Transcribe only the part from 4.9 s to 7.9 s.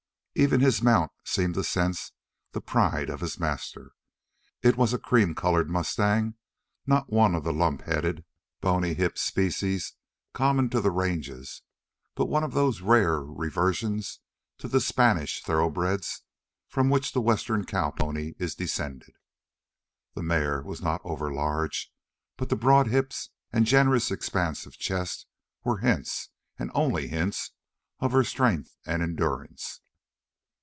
a cream colored mustang, not one of the lump